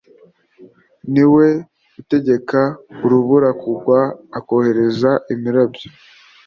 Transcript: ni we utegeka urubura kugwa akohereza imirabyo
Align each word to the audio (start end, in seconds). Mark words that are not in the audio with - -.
ni 1.13 1.25
we 1.33 1.47
utegeka 2.01 2.61
urubura 3.03 3.49
kugwa 3.61 3.99
akohereza 4.39 5.11
imirabyo 5.33 5.87